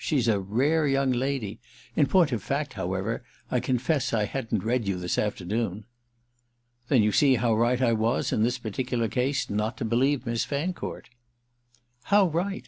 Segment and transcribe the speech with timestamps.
[0.03, 1.59] She's a rare young lady!
[1.95, 5.85] In point of fact, however, I confess I hadn't read you this afternoon."
[6.87, 10.43] "Then you see how right I was in this particular case not to believe Miss
[10.43, 11.09] Fancourt."
[12.05, 12.59] "How right?